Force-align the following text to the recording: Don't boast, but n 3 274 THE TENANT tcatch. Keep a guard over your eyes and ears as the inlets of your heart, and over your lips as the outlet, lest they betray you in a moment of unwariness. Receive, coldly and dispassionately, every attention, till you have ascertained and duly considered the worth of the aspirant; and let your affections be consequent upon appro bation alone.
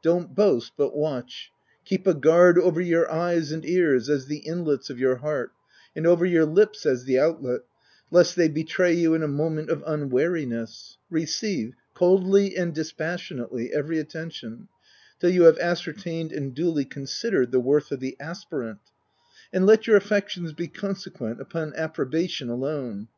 Don't 0.00 0.34
boast, 0.34 0.72
but 0.78 0.86
n 0.86 0.92
3 0.92 1.00
274 1.02 1.14
THE 1.14 1.20
TENANT 1.20 1.26
tcatch. 1.26 1.84
Keep 1.84 2.06
a 2.06 2.14
guard 2.18 2.58
over 2.58 2.80
your 2.80 3.12
eyes 3.12 3.52
and 3.52 3.66
ears 3.66 4.08
as 4.08 4.24
the 4.24 4.38
inlets 4.38 4.88
of 4.88 4.98
your 4.98 5.16
heart, 5.16 5.52
and 5.94 6.06
over 6.06 6.24
your 6.24 6.46
lips 6.46 6.86
as 6.86 7.04
the 7.04 7.18
outlet, 7.18 7.60
lest 8.10 8.34
they 8.34 8.48
betray 8.48 8.94
you 8.94 9.12
in 9.12 9.22
a 9.22 9.28
moment 9.28 9.68
of 9.68 9.82
unwariness. 9.86 10.96
Receive, 11.10 11.74
coldly 11.92 12.56
and 12.56 12.74
dispassionately, 12.74 13.74
every 13.74 13.98
attention, 13.98 14.68
till 15.20 15.28
you 15.28 15.42
have 15.42 15.58
ascertained 15.58 16.32
and 16.32 16.54
duly 16.54 16.86
considered 16.86 17.50
the 17.52 17.60
worth 17.60 17.92
of 17.92 18.00
the 18.00 18.16
aspirant; 18.18 18.78
and 19.52 19.66
let 19.66 19.86
your 19.86 19.96
affections 19.98 20.54
be 20.54 20.66
consequent 20.66 21.42
upon 21.42 21.72
appro 21.72 22.10
bation 22.10 22.48
alone. 22.48 23.08